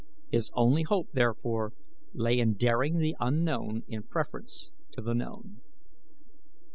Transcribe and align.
His 0.31 0.49
only 0.55 0.81
hope, 0.81 1.09
therefore, 1.13 1.73
lay 2.11 2.39
in 2.39 2.55
daring 2.55 2.97
the 2.97 3.15
unknown 3.19 3.83
in 3.87 4.01
preference 4.01 4.71
to 4.93 5.01
the 5.03 5.13
known. 5.13 5.61